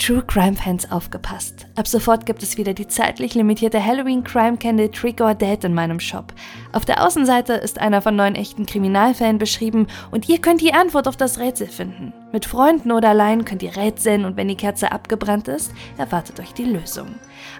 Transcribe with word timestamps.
True 0.00 0.22
Crime 0.26 0.56
Fans 0.56 0.90
aufgepasst. 0.90 1.66
Ab 1.76 1.86
sofort 1.86 2.24
gibt 2.24 2.42
es 2.42 2.56
wieder 2.56 2.72
die 2.72 2.88
zeitlich 2.88 3.34
limitierte 3.34 3.84
Halloween 3.84 4.24
Crime 4.24 4.56
Candle 4.56 4.90
Trick 4.90 5.20
or 5.20 5.34
Dead 5.34 5.62
in 5.62 5.74
meinem 5.74 6.00
Shop. 6.00 6.32
Auf 6.72 6.86
der 6.86 7.06
Außenseite 7.06 7.52
ist 7.52 7.78
einer 7.78 8.00
von 8.00 8.16
neun 8.16 8.34
echten 8.34 8.64
Kriminalfällen 8.64 9.36
beschrieben 9.36 9.88
und 10.10 10.26
ihr 10.30 10.40
könnt 10.40 10.62
die 10.62 10.72
Antwort 10.72 11.06
auf 11.06 11.18
das 11.18 11.38
Rätsel 11.38 11.66
finden. 11.66 12.14
Mit 12.32 12.46
Freunden 12.46 12.92
oder 12.92 13.10
allein 13.10 13.44
könnt 13.44 13.62
ihr 13.62 13.76
rätseln 13.76 14.24
und 14.24 14.38
wenn 14.38 14.48
die 14.48 14.56
Kerze 14.56 14.90
abgebrannt 14.90 15.48
ist, 15.48 15.70
erwartet 15.98 16.40
euch 16.40 16.54
die 16.54 16.64
Lösung. 16.64 17.08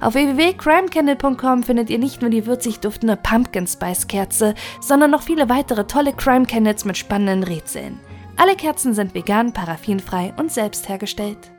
Auf 0.01 0.15
www.crimecandle.com 0.15 1.63
findet 1.63 1.91
ihr 1.91 1.99
nicht 1.99 2.23
nur 2.23 2.31
die 2.31 2.47
würzig 2.47 2.81
duftende 2.81 3.17
Pumpkin 3.17 3.67
Spice 3.67 4.09
Kerze, 4.09 4.55
sondern 4.81 5.11
noch 5.11 5.23
viele 5.23 5.51
weitere 5.51 5.87
tolle 5.87 6.15
Crime 6.15 6.47
Candles 6.47 6.87
mit 6.87 6.97
spannenden 6.97 7.43
Rätseln. 7.43 8.01
Alle 8.39 8.57
Kerzen 8.57 8.95
sind 8.95 9.15
vegan, 9.15 9.53
paraffinfrei 9.53 10.33
und 10.39 10.51
selbst 10.51 10.89
hergestellt. 10.89 11.53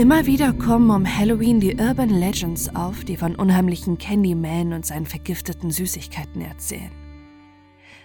Immer 0.00 0.24
wieder 0.24 0.54
kommen 0.54 0.88
um 0.88 1.04
Halloween 1.06 1.60
die 1.60 1.76
Urban 1.76 2.08
Legends 2.08 2.74
auf, 2.74 3.04
die 3.04 3.18
von 3.18 3.36
unheimlichen 3.36 3.98
Candyman 3.98 4.72
und 4.72 4.86
seinen 4.86 5.04
vergifteten 5.04 5.70
Süßigkeiten 5.70 6.40
erzählen. 6.40 6.90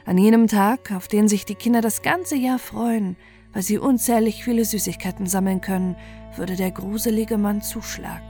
An 0.04 0.18
jenem 0.18 0.48
Tag, 0.48 0.92
auf 0.92 1.08
den 1.08 1.30
sich 1.30 1.46
die 1.46 1.56
Kinder 1.56 1.80
das 1.80 2.02
ganze 2.02 2.36
Jahr 2.36 2.60
freuen, 2.60 3.16
weil 3.54 3.62
sie 3.62 3.78
unzählig 3.78 4.44
viele 4.44 4.66
Süßigkeiten 4.66 5.26
sammeln 5.26 5.62
können, 5.62 5.96
würde 6.36 6.58
der 6.58 6.72
gruselige 6.72 7.38
Mann 7.38 7.62
zuschlagen. 7.62 8.28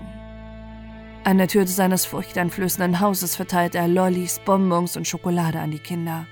An 1.23 1.39
der 1.39 1.47
Tür 1.47 1.65
seines 1.65 2.05
furchteinflößenden 2.05 2.99
Hauses 2.99 3.35
verteilt 3.35 3.73
er 3.73 3.87
Lollis, 3.87 4.39
Bonbons 4.45 4.95
und 4.95 5.07
Schokolade 5.07 5.59
an 5.59 5.71
die 5.71 5.79
Kinder, 5.79 6.27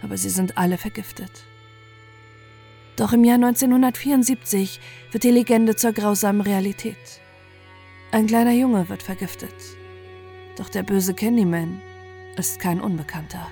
aber 0.00 0.16
sie 0.16 0.30
sind 0.30 0.56
alle 0.56 0.78
vergiftet. 0.78 1.47
Doch 2.98 3.12
im 3.12 3.22
Jahr 3.22 3.36
1974 3.36 4.80
wird 5.12 5.22
die 5.22 5.30
Legende 5.30 5.76
zur 5.76 5.92
grausamen 5.92 6.40
Realität. 6.40 6.96
Ein 8.10 8.26
kleiner 8.26 8.50
Junge 8.50 8.88
wird 8.88 9.04
vergiftet. 9.04 9.54
Doch 10.56 10.68
der 10.68 10.82
böse 10.82 11.14
Candyman 11.14 11.80
ist 12.36 12.58
kein 12.58 12.80
Unbekannter. 12.80 13.46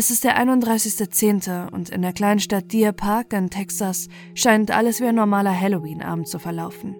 Es 0.00 0.10
ist 0.10 0.24
der 0.24 0.42
31.10. 0.42 1.72
und 1.72 1.90
in 1.90 2.00
der 2.00 2.14
kleinen 2.14 2.40
Stadt 2.40 2.72
Deer 2.72 2.92
Park 2.92 3.34
in 3.34 3.50
Texas 3.50 4.08
scheint 4.32 4.70
alles 4.70 5.02
wie 5.02 5.04
ein 5.04 5.14
normaler 5.14 5.54
Halloween-Abend 5.54 6.26
zu 6.26 6.38
verlaufen. 6.38 6.96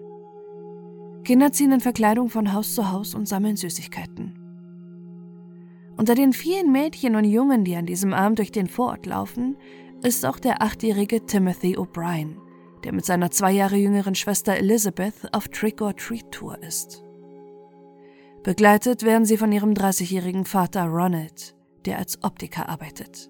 Kinder 1.23 1.51
ziehen 1.51 1.71
in 1.71 1.79
Verkleidung 1.79 2.29
von 2.29 2.53
Haus 2.53 2.75
zu 2.75 2.91
Haus 2.91 3.15
und 3.15 3.27
sammeln 3.27 3.55
Süßigkeiten. 3.55 4.37
Unter 5.97 6.13
den 6.13 6.31
vielen 6.31 6.71
Mädchen 6.71 7.15
und 7.15 7.23
Jungen, 7.23 7.63
die 7.63 7.75
an 7.75 7.87
diesem 7.87 8.13
Abend 8.13 8.37
durch 8.37 8.51
den 8.51 8.67
Vorort 8.67 9.07
laufen, 9.07 9.57
ist 10.03 10.23
auch 10.23 10.37
der 10.37 10.61
achtjährige 10.61 11.25
Timothy 11.25 11.77
O'Brien, 11.77 12.35
der 12.83 12.93
mit 12.93 13.05
seiner 13.05 13.31
zwei 13.31 13.51
Jahre 13.51 13.77
jüngeren 13.77 14.13
Schwester 14.13 14.53
Elizabeth 14.53 15.33
auf 15.33 15.47
Trick-or-Treat-Tour 15.47 16.61
ist. 16.61 17.03
Begleitet 18.43 19.01
werden 19.01 19.25
sie 19.25 19.37
von 19.37 19.51
ihrem 19.51 19.73
30-jährigen 19.73 20.45
Vater 20.45 20.85
Ronald, 20.85 21.55
der 21.85 21.97
als 21.97 22.23
Optiker 22.23 22.69
arbeitet. 22.69 23.29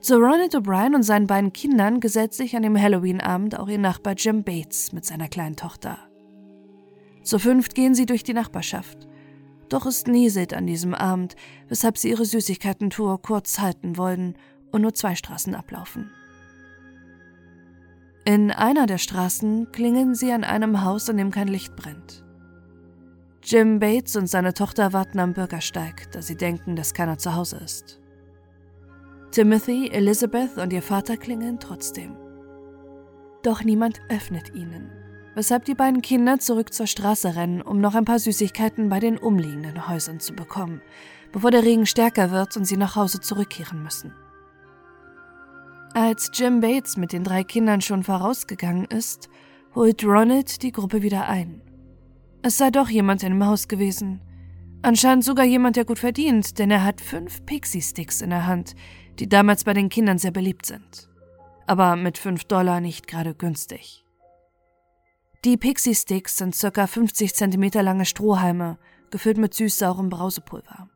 Zu 0.00 0.16
Ronald 0.16 0.54
O'Brien 0.54 0.94
und 0.94 1.02
seinen 1.02 1.26
beiden 1.26 1.52
Kindern 1.52 2.00
gesellt 2.00 2.32
sich 2.32 2.54
an 2.56 2.62
dem 2.62 2.80
Halloween-Abend 2.80 3.58
auch 3.58 3.68
ihr 3.68 3.78
Nachbar 3.78 4.14
Jim 4.14 4.44
Bates 4.44 4.92
mit 4.92 5.04
seiner 5.04 5.28
kleinen 5.28 5.56
Tochter. 5.56 5.98
Zu 7.22 7.38
fünft 7.38 7.74
gehen 7.74 7.94
sie 7.94 8.06
durch 8.06 8.22
die 8.22 8.32
Nachbarschaft. 8.32 9.08
Doch 9.68 9.86
es 9.86 10.06
nieselt 10.06 10.54
an 10.54 10.66
diesem 10.66 10.94
Abend, 10.94 11.36
weshalb 11.68 11.98
sie 11.98 12.10
ihre 12.10 12.24
Süßigkeitentour 12.24 13.20
kurz 13.20 13.58
halten 13.58 13.96
wollen 13.96 14.34
und 14.70 14.82
nur 14.82 14.94
zwei 14.94 15.14
Straßen 15.14 15.54
ablaufen. 15.54 16.10
In 18.24 18.50
einer 18.50 18.86
der 18.86 18.98
Straßen 18.98 19.72
klingeln 19.72 20.14
sie 20.14 20.32
an 20.32 20.44
einem 20.44 20.84
Haus, 20.84 21.08
in 21.08 21.16
dem 21.16 21.30
kein 21.30 21.48
Licht 21.48 21.76
brennt. 21.76 22.24
Jim 23.50 23.78
Bates 23.78 24.14
und 24.14 24.26
seine 24.26 24.52
Tochter 24.52 24.92
warten 24.92 25.18
am 25.20 25.32
Bürgersteig, 25.32 26.12
da 26.12 26.20
sie 26.20 26.36
denken, 26.36 26.76
dass 26.76 26.92
keiner 26.92 27.16
zu 27.16 27.34
Hause 27.34 27.56
ist. 27.56 27.98
Timothy, 29.30 29.88
Elizabeth 29.88 30.58
und 30.58 30.70
ihr 30.70 30.82
Vater 30.82 31.16
klingeln 31.16 31.58
trotzdem. 31.58 32.14
Doch 33.42 33.64
niemand 33.64 34.02
öffnet 34.10 34.54
ihnen, 34.54 34.90
weshalb 35.34 35.64
die 35.64 35.74
beiden 35.74 36.02
Kinder 36.02 36.38
zurück 36.38 36.74
zur 36.74 36.86
Straße 36.86 37.36
rennen, 37.36 37.62
um 37.62 37.80
noch 37.80 37.94
ein 37.94 38.04
paar 38.04 38.18
Süßigkeiten 38.18 38.90
bei 38.90 39.00
den 39.00 39.16
umliegenden 39.16 39.88
Häusern 39.88 40.20
zu 40.20 40.34
bekommen, 40.34 40.82
bevor 41.32 41.50
der 41.50 41.64
Regen 41.64 41.86
stärker 41.86 42.30
wird 42.30 42.54
und 42.58 42.66
sie 42.66 42.76
nach 42.76 42.96
Hause 42.96 43.18
zurückkehren 43.20 43.82
müssen. 43.82 44.12
Als 45.94 46.30
Jim 46.34 46.60
Bates 46.60 46.98
mit 46.98 47.14
den 47.14 47.24
drei 47.24 47.44
Kindern 47.44 47.80
schon 47.80 48.04
vorausgegangen 48.04 48.84
ist, 48.84 49.30
holt 49.74 50.04
Ronald 50.04 50.62
die 50.62 50.72
Gruppe 50.72 51.00
wieder 51.00 51.28
ein. 51.28 51.62
Es 52.48 52.56
sei 52.56 52.70
doch 52.70 52.88
jemand 52.88 53.22
in 53.22 53.32
dem 53.32 53.44
Haus 53.44 53.68
gewesen. 53.68 54.22
Anscheinend 54.80 55.22
sogar 55.22 55.44
jemand, 55.44 55.76
der 55.76 55.84
gut 55.84 55.98
verdient, 55.98 56.58
denn 56.58 56.70
er 56.70 56.82
hat 56.82 57.02
fünf 57.02 57.44
Pixie-Sticks 57.44 58.22
in 58.22 58.30
der 58.30 58.46
Hand, 58.46 58.74
die 59.18 59.28
damals 59.28 59.64
bei 59.64 59.74
den 59.74 59.90
Kindern 59.90 60.16
sehr 60.16 60.30
beliebt 60.30 60.64
sind. 60.64 61.10
Aber 61.66 61.94
mit 61.94 62.16
fünf 62.16 62.44
Dollar 62.44 62.80
nicht 62.80 63.06
gerade 63.06 63.34
günstig. 63.34 64.02
Die 65.44 65.58
Pixie-Sticks 65.58 66.38
sind 66.38 66.58
ca. 66.58 66.86
50 66.86 67.34
cm 67.34 67.82
lange 67.82 68.06
Strohhalme, 68.06 68.78
gefüllt 69.10 69.36
mit 69.36 69.52
süß-saurem 69.52 70.08
Brausepulver. 70.08 70.88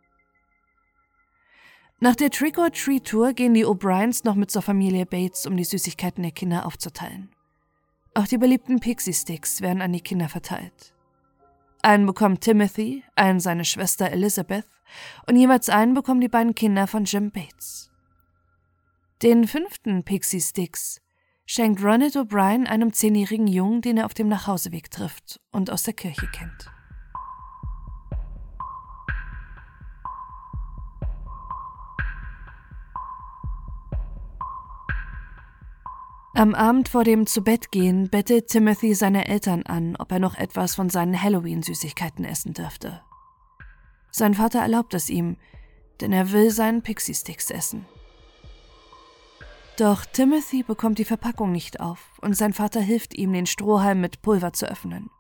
Nach 2.01 2.17
der 2.17 2.31
Trick-or-Treat-Tour 2.31 3.35
gehen 3.35 3.53
die 3.53 3.67
O'Briens 3.67 4.25
noch 4.25 4.37
mit 4.37 4.51
zur 4.51 4.63
Familie 4.63 5.05
Bates, 5.05 5.45
um 5.45 5.59
die 5.59 5.65
Süßigkeiten 5.65 6.23
der 6.23 6.33
Kinder 6.33 6.65
aufzuteilen. 6.65 7.29
Auch 8.15 8.27
die 8.27 8.39
beliebten 8.39 8.81
Pixie-Sticks 8.81 9.61
werden 9.61 9.83
an 9.83 9.93
die 9.93 10.01
Kinder 10.01 10.31
verteilt. 10.31 10.95
Einen 11.83 12.07
bekommt 12.07 12.43
Timothy, 12.43 13.03
einen 13.17 13.41
seine 13.41 13.65
Schwester 13.65 14.11
Elizabeth 14.11 14.69
und 15.27 15.37
jeweils 15.37 15.69
einen 15.69 15.95
bekommen 15.95 16.21
die 16.21 16.29
beiden 16.29 16.55
Kinder 16.55 16.87
von 16.87 17.05
Jim 17.05 17.33
Bates. 17.33 17.91
Den 19.23 19.49
fünften 19.49 20.05
Pixie 20.05 20.41
Sticks 20.41 21.01
schenkt 21.45 21.83
Ronald 21.83 22.17
O'Brien 22.17 22.67
einem 22.67 22.93
zehnjährigen 22.93 23.49
Jungen, 23.49 23.83
den 23.83 23.97
er 23.99 24.07
auf 24.07 24.15
dem 24.15 24.29
Nachhauseweg 24.29 24.91
trifft 24.91 25.41
und 25.51 25.71
aus 25.71 25.83
der 25.83 25.95
Kirche 25.95 26.29
kennt. 26.29 26.71
Am 36.35 36.55
Abend 36.55 36.89
vor 36.89 37.05
dem 37.05 37.27
Zubettgehen 37.27 38.09
bettet 38.09 38.49
Timothy 38.49 38.95
seine 38.95 39.29
Eltern 39.29 39.65
an, 39.65 39.97
ob 39.97 40.11
er 40.13 40.19
noch 40.19 40.35
etwas 40.35 40.75
von 40.75 40.89
seinen 40.89 41.21
Halloween-Süßigkeiten 41.21 42.25
essen 42.25 42.55
dürfte. 42.55 43.03
Sein 44.11 44.33
Vater 44.33 44.61
erlaubt 44.61 44.95
es 44.95 45.11
ihm, 45.11 45.37
denn 46.01 46.11
er 46.11 46.33
will 46.33 46.51
seinen 46.51 46.81
Pixie-Sticks 46.81 47.51
essen. 47.51 47.85
Doch 49.77 50.07
Timothy 50.07 50.63
bekommt 50.63 50.99
die 50.99 51.05
Verpackung 51.05 51.53
nicht 51.53 51.81
auf 51.81 52.19
und 52.23 52.35
sein 52.35 52.55
Vater 52.55 52.81
hilft 52.81 53.13
ihm, 53.13 53.35
den 53.35 53.47
Strohhalm 53.47 54.01
mit 54.01 54.23
Pulver 54.23 54.55
zu 54.55 54.67
öffnen. 54.67 55.11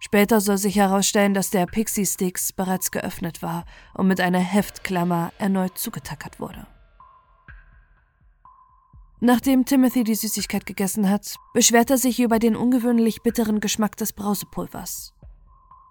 Später 0.00 0.42
soll 0.42 0.58
sich 0.58 0.76
herausstellen, 0.76 1.32
dass 1.32 1.48
der 1.48 1.64
Pixie 1.64 2.06
Sticks 2.06 2.52
bereits 2.52 2.90
geöffnet 2.90 3.42
war 3.42 3.64
und 3.94 4.06
mit 4.06 4.20
einer 4.20 4.38
Heftklammer 4.38 5.32
erneut 5.38 5.78
zugetackert 5.78 6.40
wurde. 6.40 6.66
Nachdem 9.20 9.64
Timothy 9.64 10.04
die 10.04 10.14
Süßigkeit 10.14 10.64
gegessen 10.64 11.10
hat, 11.10 11.34
beschwert 11.52 11.90
er 11.90 11.98
sich 11.98 12.20
über 12.20 12.38
den 12.38 12.54
ungewöhnlich 12.54 13.22
bitteren 13.22 13.58
Geschmack 13.58 13.96
des 13.96 14.12
Brausepulvers. 14.12 15.12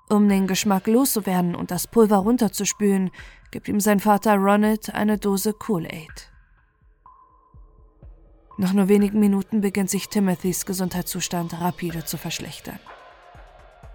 Um 0.09 0.29
den 0.29 0.47
Geschmack 0.47 0.87
loszuwerden 0.87 1.53
und 1.53 1.69
das 1.69 1.87
Pulver 1.87 2.17
runterzuspülen, 2.17 3.11
gibt 3.51 3.67
ihm 3.67 3.81
sein 3.81 3.99
Vater 3.99 4.35
Ronald 4.35 4.93
eine 4.93 5.17
Dose 5.17 5.51
Kool-Aid. 5.51 6.31
Nach 8.57 8.71
nur 8.71 8.87
wenigen 8.87 9.19
Minuten 9.19 9.59
beginnt 9.59 9.89
sich 9.89 10.07
Timothys 10.07 10.65
Gesundheitszustand 10.65 11.59
rapide 11.59 12.05
zu 12.05 12.17
verschlechtern. 12.17 12.79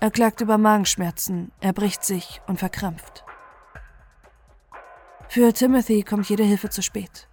Er 0.00 0.10
klagt 0.10 0.42
über 0.42 0.58
Magenschmerzen, 0.58 1.52
er 1.60 1.72
bricht 1.72 2.04
sich 2.04 2.42
und 2.46 2.58
verkrampft. 2.58 3.24
Für 5.28 5.54
Timothy 5.54 6.02
kommt 6.02 6.28
jede 6.28 6.44
Hilfe 6.44 6.68
zu 6.68 6.82
spät. 6.82 7.28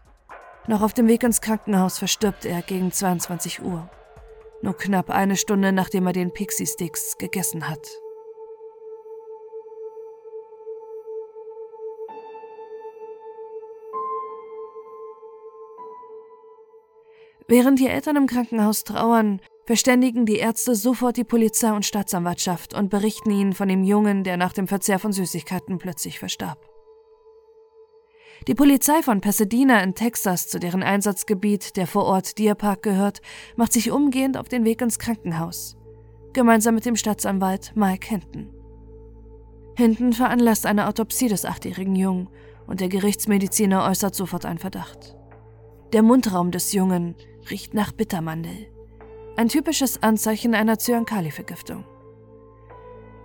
Noch 0.70 0.84
auf 0.84 0.94
dem 0.94 1.08
Weg 1.08 1.24
ins 1.24 1.42
Krankenhaus 1.42 1.98
verstirbt 1.98 2.46
er 2.46 2.62
gegen 2.62 2.92
22 2.92 3.64
Uhr. 3.64 3.90
Nur 4.62 4.78
knapp 4.78 5.10
eine 5.10 5.36
Stunde 5.36 5.72
nachdem 5.72 6.06
er 6.06 6.14
den 6.14 6.32
Pixie 6.32 6.68
Sticks 6.68 7.18
gegessen 7.18 7.68
hat. 7.68 7.90
Während 17.48 17.80
die 17.80 17.88
Eltern 17.88 18.16
im 18.18 18.28
Krankenhaus 18.28 18.84
trauern, 18.84 19.42
verständigen 19.66 20.28
die 20.28 20.38
Ärzte 20.38 20.76
sofort 20.76 21.18
die 21.18 21.24
Polizei 21.24 21.72
und 21.72 21.84
Staatsanwaltschaft 21.84 22.76
und 22.76 22.92
berichten 22.92 23.32
ihnen 23.32 23.54
von 23.54 23.70
dem 23.70 23.84
Jungen, 23.84 24.24
der 24.24 24.38
nach 24.38 24.54
dem 24.54 24.68
Verzehr 24.68 25.00
von 25.00 25.14
Süßigkeiten 25.14 25.80
plötzlich 25.80 26.20
verstarb. 26.20 26.69
Die 28.50 28.56
Polizei 28.56 29.04
von 29.04 29.22
Pasadena 29.22 29.80
in 29.84 29.94
Texas, 29.94 30.48
zu 30.48 30.60
deren 30.60 30.82
Einsatzgebiet 30.82 31.78
der 31.78 31.86
Vorort 31.86 32.40
Deer 32.40 32.56
Park 32.56 32.82
gehört, 32.82 33.22
macht 33.56 33.72
sich 33.72 33.92
umgehend 33.92 34.38
auf 34.38 34.50
den 34.50 34.66
Weg 34.66 34.82
ins 34.82 34.98
Krankenhaus, 34.98 35.78
gemeinsam 36.34 36.74
mit 36.74 36.84
dem 36.84 36.96
Staatsanwalt 36.96 37.74
Mike 37.76 38.08
Hinton. 38.08 38.50
Hinton 39.78 40.14
veranlasst 40.14 40.66
eine 40.66 40.88
Autopsie 40.88 41.28
des 41.28 41.46
achtjährigen 41.46 41.96
Jungen 41.96 42.28
und 42.66 42.82
der 42.82 42.90
Gerichtsmediziner 42.90 43.88
äußert 43.88 44.16
sofort 44.16 44.46
einen 44.46 44.58
Verdacht. 44.58 45.16
Der 45.94 46.02
Mundraum 46.02 46.50
des 46.50 46.74
Jungen 46.74 47.14
riecht 47.52 47.76
nach 47.76 47.92
Bittermandel, 47.92 48.66
ein 49.36 49.50
typisches 49.50 50.02
Anzeichen 50.02 50.56
einer 50.56 50.80
Zyankali-Vergiftung. 50.80 51.86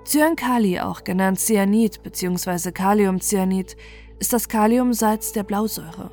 Zyankali, 0.04 0.80
auch 0.80 1.02
genannt 1.02 1.40
Cyanid 1.40 2.02
bzw. 2.02 2.72
Kaliumcyanid, 2.72 3.74
ist 4.24 4.32
das 4.32 4.48
Kaliumsalz 4.48 5.32
der 5.32 5.42
Blausäure. 5.42 6.10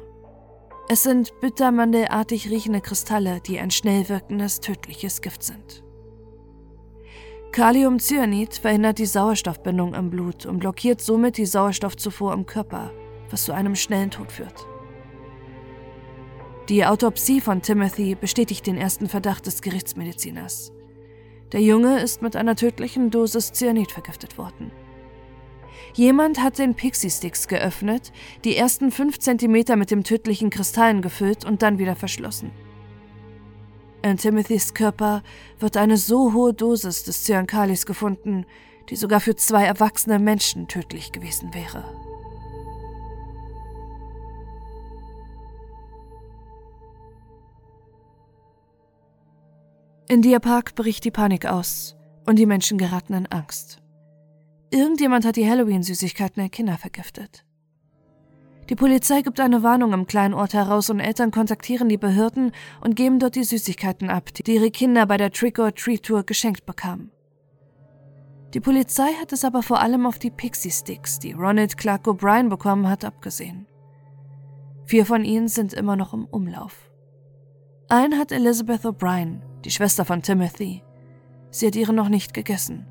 Es 0.90 1.04
sind 1.04 1.31
bittermandelartig 1.40 2.50
riechende 2.50 2.81
Kristalle, 2.81 3.40
die 3.40 3.58
ein 3.58 3.72
schnell 3.72 4.10
wirkendes, 4.10 4.60
tödliches 4.60 5.22
Gift 5.22 5.44
sind. 5.44 5.81
Kaliumcyanid 7.54 8.56
verhindert 8.56 9.00
die 9.00 9.06
Sauerstoffbindung 9.06 9.94
im 9.94 10.10
Blut 10.10 10.46
und 10.46 10.60
blockiert 10.60 11.00
somit 11.00 11.38
die 11.38 11.46
Sauerstoffzufuhr 11.46 12.34
im 12.34 12.46
Körper, 12.46 12.92
was 13.30 13.46
zu 13.46 13.54
einem 13.54 13.78
schnellen 13.78 14.12
Tod 14.12 14.30
führt. 14.30 14.68
Die 16.68 16.86
Autopsie 16.86 17.40
von 17.40 17.62
Timothy 17.62 18.16
bestätigt 18.16 18.68
den 18.68 18.75
ersten 18.75 19.08
Verdacht 19.08 19.46
des 19.46 19.62
Gerichtsmediziners. 19.62 20.74
Der 21.54 21.62
Junge 21.62 22.02
ist 22.02 22.22
mit 22.22 22.36
einer 22.36 22.58
tödlichen 22.58 23.10
Dosis 23.10 23.54
Cyanid 23.54 23.94
vergiftet 23.94 24.38
worden. 24.38 24.69
Jemand 25.93 26.41
hat 26.41 26.57
den 26.57 26.75
Pixie-Sticks 26.75 27.47
geöffnet, 27.47 28.11
die 28.43 28.55
ersten 28.55 28.91
fünf 28.91 29.19
Zentimeter 29.19 29.75
mit 29.75 29.91
dem 29.91 30.03
tödlichen 30.03 30.49
Kristallen 30.49 31.01
gefüllt 31.01 31.43
und 31.43 31.61
dann 31.61 31.79
wieder 31.79 31.95
verschlossen. 31.95 32.51
In 34.03 34.17
Timothys 34.17 34.73
Körper 34.73 35.21
wird 35.59 35.77
eine 35.77 35.97
so 35.97 36.33
hohe 36.33 36.53
Dosis 36.53 37.03
des 37.03 37.23
Cyankalis 37.23 37.85
gefunden, 37.85 38.45
die 38.89 38.95
sogar 38.95 39.19
für 39.19 39.35
zwei 39.35 39.63
erwachsene 39.65 40.17
Menschen 40.17 40.67
tödlich 40.67 41.11
gewesen 41.11 41.53
wäre. 41.53 41.83
In 50.07 50.21
Deer 50.21 50.39
Park 50.39 50.75
bricht 50.75 51.05
die 51.05 51.11
Panik 51.11 51.45
aus 51.45 51.95
und 52.25 52.38
die 52.38 52.45
Menschen 52.45 52.77
geraten 52.77 53.13
in 53.13 53.27
Angst. 53.27 53.81
Irgendjemand 54.73 55.25
hat 55.25 55.35
die 55.35 55.50
Halloween-Süßigkeiten 55.50 56.41
der 56.41 56.50
Kinder 56.50 56.77
vergiftet. 56.77 57.44
Die 58.69 58.75
Polizei 58.75 59.21
gibt 59.21 59.41
eine 59.41 59.63
Warnung 59.63 59.91
im 59.91 60.07
kleinen 60.07 60.33
Ort 60.33 60.53
heraus 60.53 60.89
und 60.89 61.01
Eltern 61.01 61.31
kontaktieren 61.31 61.89
die 61.89 61.97
Behörden 61.97 62.53
und 62.79 62.95
geben 62.95 63.19
dort 63.19 63.35
die 63.35 63.44
Süßigkeiten 63.44 64.09
ab, 64.09 64.33
die 64.33 64.50
ihre 64.50 64.71
Kinder 64.71 65.06
bei 65.06 65.18
der 65.18 65.31
Trick-or-Treat-Tour 65.31 66.23
geschenkt 66.23 66.65
bekamen. 66.65 67.12
Die 68.53 68.62
Polizei 68.62 69.12
hat 69.19 69.33
es 69.33 69.44
aber 69.44 69.62
vor 69.62 69.81
allem 69.81 70.06
auf 70.06 70.19
die 70.19 70.31
Pixie-Sticks, 70.31 71.19
die 71.19 71.33
Ronald 71.33 71.75
Clark 71.77 72.07
O'Brien 72.07 72.47
bekommen 72.47 72.88
hat, 72.88 73.03
abgesehen. 73.03 73.65
Vier 74.85 75.06
von 75.06 75.25
ihnen 75.25 75.50
sind 75.50 75.74
immer 75.74 75.97
noch 75.97 76.13
im 76.13 76.25
Umlauf. 76.25 76.89
Einen 77.89 78.17
hat 78.17 78.31
Elizabeth 78.31 78.85
O'Brien, 78.85 79.41
die 79.65 79.71
Schwester 79.71 80.06
von 80.06 80.21
Timothy. 80.21 80.81
Sie 81.50 81.67
hat 81.67 81.75
ihre 81.75 81.91
noch 81.91 82.07
nicht 82.07 82.33
gegessen. 82.33 82.88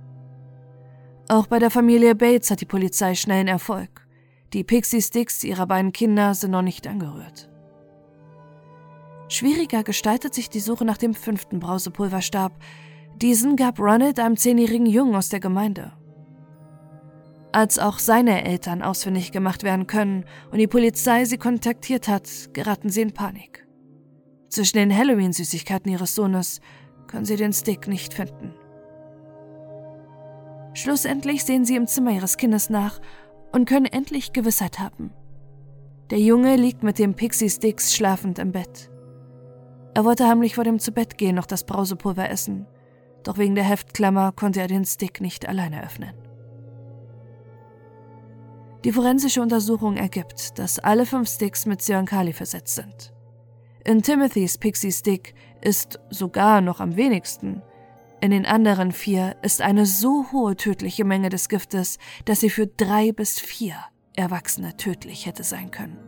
Auch 1.30 1.46
bei 1.46 1.60
der 1.60 1.70
Familie 1.70 2.16
Bates 2.16 2.50
hat 2.50 2.60
die 2.60 2.66
Polizei 2.66 3.14
schnellen 3.14 3.46
Erfolg. 3.46 4.04
Die 4.52 4.64
Pixie 4.64 5.00
Sticks 5.00 5.44
ihrer 5.44 5.64
beiden 5.64 5.92
Kinder 5.92 6.34
sind 6.34 6.50
noch 6.50 6.60
nicht 6.60 6.88
angerührt. 6.88 7.48
Schwieriger 9.28 9.84
gestaltet 9.84 10.34
sich 10.34 10.50
die 10.50 10.58
Suche 10.58 10.84
nach 10.84 10.96
dem 10.98 11.14
fünften 11.14 11.60
Brausepulverstab. 11.60 12.50
Diesen 13.22 13.54
gab 13.54 13.78
Ronald 13.78 14.18
einem 14.18 14.36
zehnjährigen 14.36 14.86
Jungen 14.86 15.14
aus 15.14 15.28
der 15.28 15.38
Gemeinde. 15.38 15.92
Als 17.52 17.78
auch 17.78 18.00
seine 18.00 18.44
Eltern 18.44 18.82
ausfindig 18.82 19.30
gemacht 19.30 19.62
werden 19.62 19.86
können 19.86 20.24
und 20.50 20.58
die 20.58 20.66
Polizei 20.66 21.26
sie 21.26 21.38
kontaktiert 21.38 22.08
hat, 22.08 22.28
geraten 22.54 22.90
sie 22.90 23.02
in 23.02 23.12
Panik. 23.12 23.68
Zwischen 24.48 24.78
den 24.78 24.92
Halloween-Süßigkeiten 24.92 25.92
ihres 25.92 26.16
Sohnes 26.16 26.60
können 27.06 27.24
sie 27.24 27.36
den 27.36 27.52
Stick 27.52 27.86
nicht 27.86 28.14
finden. 28.14 28.52
Schlussendlich 30.72 31.44
sehen 31.44 31.64
sie 31.64 31.76
im 31.76 31.86
Zimmer 31.86 32.12
ihres 32.12 32.36
Kindes 32.36 32.70
nach 32.70 33.00
und 33.52 33.68
können 33.68 33.86
endlich 33.86 34.32
Gewissheit 34.32 34.78
haben. 34.78 35.12
Der 36.10 36.18
Junge 36.18 36.56
liegt 36.56 36.82
mit 36.82 36.98
dem 36.98 37.14
Pixie 37.14 37.50
Sticks 37.50 37.94
schlafend 37.94 38.38
im 38.38 38.52
Bett. 38.52 38.90
Er 39.94 40.04
wollte 40.04 40.28
heimlich 40.28 40.54
vor 40.54 40.64
dem 40.64 40.78
Zubettgehen 40.78 41.34
noch 41.34 41.46
das 41.46 41.64
Brausepulver 41.64 42.28
essen, 42.30 42.66
doch 43.24 43.38
wegen 43.38 43.54
der 43.54 43.64
Heftklammer 43.64 44.32
konnte 44.32 44.60
er 44.60 44.68
den 44.68 44.84
Stick 44.84 45.20
nicht 45.20 45.48
alleine 45.48 45.84
öffnen. 45.84 46.14
Die 48.84 48.92
forensische 48.92 49.42
Untersuchung 49.42 49.96
ergibt, 49.96 50.58
dass 50.58 50.78
alle 50.78 51.04
fünf 51.04 51.28
Sticks 51.28 51.66
mit 51.66 51.82
Cyankali 51.82 52.32
versetzt 52.32 52.76
sind. 52.76 53.12
In 53.84 54.02
Timothys 54.02 54.56
Pixie 54.56 54.92
Stick 54.92 55.34
ist 55.60 56.00
sogar 56.08 56.60
noch 56.60 56.80
am 56.80 56.96
wenigsten, 56.96 57.62
in 58.20 58.30
den 58.30 58.44
anderen 58.44 58.92
vier 58.92 59.36
ist 59.42 59.62
eine 59.62 59.86
so 59.86 60.26
hohe 60.32 60.54
tödliche 60.56 61.04
Menge 61.04 61.30
des 61.30 61.48
Giftes, 61.48 61.98
dass 62.26 62.40
sie 62.40 62.50
für 62.50 62.66
drei 62.66 63.12
bis 63.12 63.40
vier 63.40 63.76
Erwachsene 64.14 64.76
tödlich 64.76 65.26
hätte 65.26 65.42
sein 65.42 65.70
können. 65.70 65.98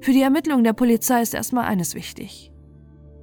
Für 0.00 0.12
die 0.12 0.22
Ermittlung 0.22 0.64
der 0.64 0.72
Polizei 0.72 1.22
ist 1.22 1.34
erstmal 1.34 1.66
eines 1.66 1.94
wichtig. 1.94 2.50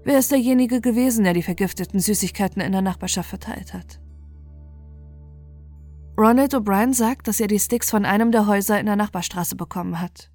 Wer 0.05 0.19
ist 0.19 0.31
derjenige 0.31 0.79
gewesen, 0.79 1.25
der 1.25 1.33
die 1.33 1.43
vergifteten 1.43 1.99
Süßigkeiten 1.99 2.61
in 2.61 2.71
der 2.71 2.81
Nachbarschaft 2.81 3.29
verteilt 3.29 3.73
hat? 3.73 3.99
Ronald 6.17 6.53
O'Brien 6.53 6.93
sagt, 6.93 7.27
dass 7.27 7.39
er 7.39 7.47
die 7.47 7.59
Sticks 7.59 7.89
von 7.89 8.05
einem 8.05 8.31
der 8.31 8.47
Häuser 8.47 8.79
in 8.79 8.85
der 8.85 8.95
Nachbarstraße 8.95 9.55
bekommen 9.55 9.99
hat. 9.99 10.31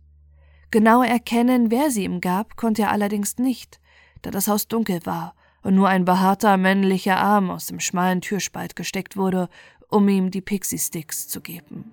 Genau 0.75 1.05
erkennen, 1.05 1.71
wer 1.71 1.93
sie 1.93 2.03
ihm 2.03 2.21
gab, 2.21 2.57
konnte 2.57 2.83
er 2.83 2.91
allerdings 2.91 3.39
nicht, 3.39 3.79
da 4.23 4.33
das 4.33 4.49
Haus 4.49 4.67
dunkel 4.67 4.99
war 5.05 5.37
und 5.63 5.77
nur 5.77 5.87
ein 5.87 6.05
behaarter 6.05 6.57
männlicher 6.57 7.17
Arm 7.17 7.49
aus 7.49 7.67
dem 7.67 7.79
schmalen 7.79 8.21
Türspalt 8.21 8.75
gesteckt 8.75 9.17
wurde, 9.17 9.49
um 9.89 10.09
ihm 10.09 10.33
die 10.33 10.41
Pixie 10.41 10.81
Sticks 10.81 11.29
zu 11.29 11.41
geben. 11.41 11.93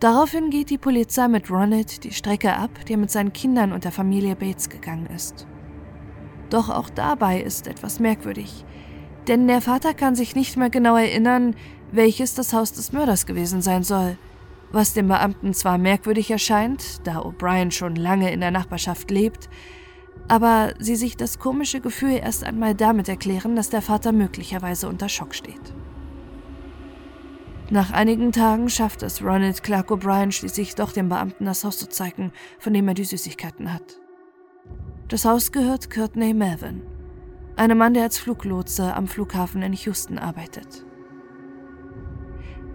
Daraufhin 0.00 0.50
geht 0.50 0.70
die 0.70 0.76
Polizei 0.76 1.28
mit 1.28 1.52
Ronald 1.52 2.02
die 2.02 2.10
Strecke 2.10 2.52
ab, 2.52 2.70
die 2.88 2.94
er 2.94 2.98
mit 2.98 3.12
seinen 3.12 3.32
Kindern 3.32 3.70
und 3.70 3.84
der 3.84 3.92
Familie 3.92 4.34
Bates 4.34 4.68
gegangen 4.68 5.06
ist. 5.06 5.46
Doch 6.50 6.68
auch 6.68 6.90
dabei 6.90 7.40
ist 7.40 7.68
etwas 7.68 8.00
merkwürdig, 8.00 8.64
denn 9.28 9.46
der 9.46 9.60
Vater 9.60 9.94
kann 9.94 10.16
sich 10.16 10.34
nicht 10.34 10.56
mehr 10.56 10.68
genau 10.68 10.96
erinnern, 10.96 11.54
welches 11.92 12.34
das 12.34 12.52
Haus 12.52 12.72
des 12.72 12.90
Mörders 12.90 13.24
gewesen 13.24 13.62
sein 13.62 13.84
soll– 13.84 14.18
was 14.72 14.94
dem 14.94 15.08
Beamten 15.08 15.54
zwar 15.54 15.78
merkwürdig 15.78 16.30
erscheint, 16.30 17.06
da 17.06 17.20
O'Brien 17.20 17.70
schon 17.70 17.94
lange 17.94 18.32
in 18.32 18.40
der 18.40 18.50
Nachbarschaft 18.50 19.10
lebt, 19.10 19.48
aber 20.28 20.72
sie 20.78 20.96
sich 20.96 21.16
das 21.16 21.38
komische 21.38 21.80
Gefühl 21.80 22.12
erst 22.12 22.44
einmal 22.44 22.74
damit 22.74 23.08
erklären, 23.08 23.54
dass 23.54 23.70
der 23.70 23.82
Vater 23.82 24.12
möglicherweise 24.12 24.88
unter 24.88 25.08
Schock 25.08 25.34
steht. 25.34 25.74
Nach 27.70 27.90
einigen 27.90 28.32
Tagen 28.32 28.68
schafft 28.68 29.02
es 29.02 29.22
Ronald 29.22 29.62
Clark 29.62 29.90
O'Brien 29.90 30.30
schließlich 30.30 30.74
doch 30.74 30.92
dem 30.92 31.08
Beamten 31.08 31.46
das 31.46 31.64
Haus 31.64 31.78
zu 31.78 31.88
zeigen, 31.88 32.32
von 32.58 32.74
dem 32.74 32.88
er 32.88 32.94
die 32.94 33.04
Süßigkeiten 33.04 33.72
hat. 33.72 33.98
Das 35.08 35.24
Haus 35.24 35.52
gehört 35.52 35.90
Courtney 35.90 36.34
Melvin, 36.34 36.82
einem 37.56 37.78
Mann, 37.78 37.94
der 37.94 38.04
als 38.04 38.18
Fluglotse 38.18 38.94
am 38.94 39.06
Flughafen 39.06 39.62
in 39.62 39.72
Houston 39.72 40.18
arbeitet. 40.18 40.84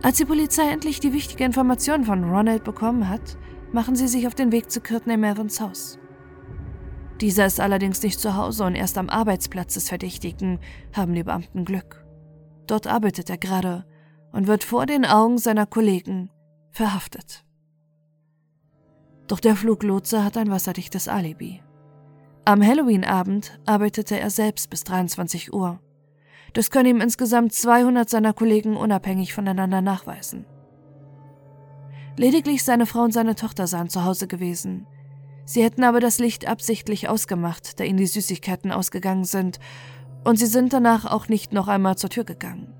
Als 0.04 0.18
die 0.18 0.25
Polizei 0.25 0.70
endlich 0.70 1.00
die 1.00 1.13
wichtige 1.13 1.44
Information 1.44 2.06
von 2.06 2.24
Ronald 2.24 2.63
bekommen 2.63 3.10
hat, 3.10 3.38
machen 3.72 3.96
sie 3.96 4.08
sich 4.08 4.27
auf 4.27 4.36
den 4.36 4.51
Weg 4.51 4.70
zu 4.72 4.80
Courtney 4.80 5.18
Melvins 5.18 5.60
Haus. 5.60 5.98
Dieser 7.20 7.48
ist 7.48 7.60
allerdings 7.60 8.04
nicht 8.04 8.20
zu 8.20 8.36
Hause 8.36 8.63
und 8.63 8.75
erst 8.75 8.98
am 8.98 9.10
Arbeitsplatz 9.10 9.74
des 9.74 9.89
Verdächtigen 9.89 10.60
haben 10.94 11.16
die 11.16 11.24
Beamten 11.24 11.66
Glück. 11.66 12.06
Dort 12.68 12.86
arbeitet 12.86 13.30
er 13.30 13.38
gerade 13.38 13.86
und 14.32 14.46
wird 14.46 14.63
vor 14.63 14.86
den 14.86 15.04
Augen 15.04 15.39
seiner 15.39 15.66
Kollegen 15.66 16.30
verhaftet. 16.72 17.44
Doch 19.27 19.39
der 19.39 19.56
Fluglotse 19.56 20.24
hat 20.24 20.38
ein 20.38 20.51
wasserdichtes 20.51 21.08
Alibi. 21.08 21.62
Am 22.46 22.66
Halloween-Abend 22.66 23.60
arbeitete 23.66 24.20
er 24.20 24.30
selbst 24.30 24.70
bis 24.70 24.84
23 24.84 25.54
Uhr 25.54 25.80
das 26.58 26.72
können 26.72 26.90
ihm 26.90 27.02
insgesamt 27.02 27.54
200 27.54 28.10
seiner 28.10 28.34
Kollegen 28.34 28.78
unabhängig 28.78 29.32
voneinander 29.32 29.80
nachweisen. 29.80 30.48
Lediglich 32.16 32.64
seine 32.64 32.88
Frau 32.88 33.02
und 33.02 33.14
seine 33.14 33.36
Tochter 33.36 33.68
seien 33.68 33.90
zu 33.90 34.06
Hause 34.06 34.26
gewesen. 34.26 34.88
Sie 35.46 35.62
hätten 35.62 35.84
aber 35.84 36.00
das 36.00 36.18
Licht 36.18 36.48
absichtlich 36.48 37.10
ausgemacht, 37.10 37.80
da 37.80 37.84
ihnen 37.84 38.00
die 38.00 38.08
Süßigkeiten 38.08 38.72
ausgegangen 38.72 39.24
sind, 39.24 39.60
und 40.24 40.38
sie 40.38 40.48
sind 40.48 40.74
danach 40.74 41.06
auch 41.06 41.30
nicht 41.30 41.54
noch 41.54 41.68
einmal 41.68 41.96
zur 41.96 42.10
Tür 42.10 42.24
gegangen. 42.24 42.74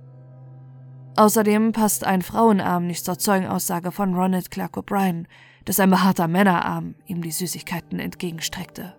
Außerdem 1.16 1.72
passt 1.72 2.04
ein 2.04 2.24
Frauenarm 2.24 2.88
nicht 2.88 3.06
zur 3.06 3.20
Zeugenaussage 3.20 3.92
von 3.92 4.16
Ronald 4.16 4.50
Clark 4.50 4.76
O'Brien, 4.76 5.28
dass 5.66 5.80
ein 5.80 5.92
behaarter 5.92 6.28
Männerarm 6.28 6.96
ihm 7.06 7.22
die 7.22 7.30
Süßigkeiten 7.30 8.00
entgegenstreckte. 8.00 8.96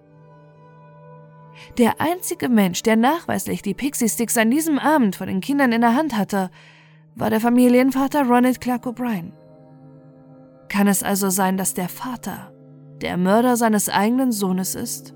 Der 1.79 2.01
einzige 2.01 2.49
Mensch, 2.49 2.83
der 2.83 2.97
nachweislich 2.97 3.63
die 3.63 3.73
Pixie-Sticks 3.73 4.37
an 4.37 4.51
diesem 4.51 4.81
Abend 4.81 5.15
von 5.15 5.29
den 5.29 5.41
Kindern 5.41 5.71
in 5.71 5.81
der 5.81 5.95
Hand 5.95 6.17
hatte, 6.17 6.51
war 7.15 7.31
der 7.31 7.41
Familienvater 7.41 8.27
Ronald 8.27 8.61
Clark 8.61 8.85
O'Brien. 8.85 9.31
Kann 10.69 10.89
es 10.89 11.05
also 11.05 11.31
sein, 11.31 11.57
dass 11.57 11.75
der 11.75 11.89
Vater 11.89 12.53
der 13.01 13.17
Mörder 13.17 13.57
seines 13.57 13.89
eigenen 13.89 14.33
Sohnes 14.33 14.75
ist? 14.75 15.15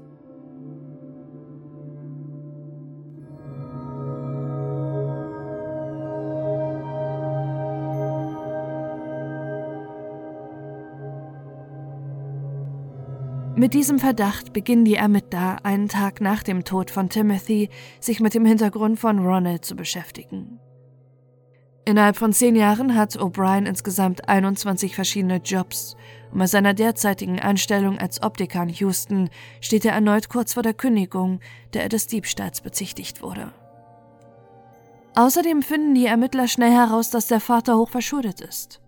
Mit 13.62 13.74
diesem 13.74 14.00
Verdacht 14.00 14.52
beginnen 14.52 14.84
die 14.84 14.96
Ermittler 14.96 15.58
einen 15.62 15.88
Tag 15.88 16.20
nach 16.20 16.42
dem 16.42 16.64
Tod 16.64 16.90
von 16.90 17.08
Timothy, 17.08 17.68
sich 18.00 18.18
mit 18.18 18.34
dem 18.34 18.44
Hintergrund 18.44 18.98
von 18.98 19.24
Ronald 19.24 19.64
zu 19.64 19.76
beschäftigen. 19.76 20.58
Innerhalb 21.84 22.16
von 22.16 22.32
zehn 22.32 22.56
Jahren 22.56 22.96
hat 22.96 23.14
O'Brien 23.14 23.66
insgesamt 23.66 24.28
21 24.28 24.96
verschiedene 24.96 25.36
Jobs 25.36 25.94
und 26.32 26.40
bei 26.40 26.48
seiner 26.48 26.74
derzeitigen 26.74 27.38
Anstellung 27.38 27.98
als 27.98 28.20
Optiker 28.20 28.64
in 28.64 28.70
Houston 28.70 29.30
steht 29.60 29.84
er 29.84 29.92
erneut 29.92 30.28
kurz 30.28 30.54
vor 30.54 30.64
der 30.64 30.74
Kündigung, 30.74 31.38
der 31.72 31.84
er 31.84 31.88
des 31.88 32.08
Diebstahls 32.08 32.62
bezichtigt 32.62 33.22
wurde. 33.22 33.52
Außerdem 35.14 35.62
finden 35.62 35.94
die 35.94 36.06
Ermittler 36.06 36.48
schnell 36.48 36.72
heraus, 36.72 37.10
dass 37.10 37.28
der 37.28 37.38
Vater 37.38 37.78
hochverschuldet 37.78 38.40
ist. 38.40 38.80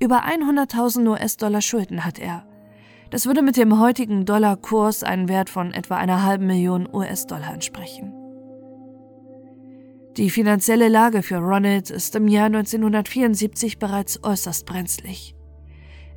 Über 0.00 0.24
100.000 0.24 1.06
US-Dollar 1.06 1.60
Schulden 1.60 2.02
hat 2.06 2.18
er. 2.18 2.46
Das 3.10 3.26
würde 3.26 3.42
mit 3.42 3.56
dem 3.56 3.78
heutigen 3.78 4.24
Dollarkurs 4.24 5.02
einen 5.02 5.28
Wert 5.28 5.50
von 5.50 5.72
etwa 5.72 5.96
einer 5.96 6.24
halben 6.24 6.46
Million 6.46 6.88
US-Dollar 6.92 7.54
entsprechen. 7.54 8.12
Die 10.16 10.30
finanzielle 10.30 10.88
Lage 10.88 11.22
für 11.22 11.36
Ronald 11.36 11.90
ist 11.90 12.16
im 12.16 12.26
Jahr 12.26 12.46
1974 12.46 13.78
bereits 13.78 14.24
äußerst 14.24 14.64
brenzlig. 14.64 15.34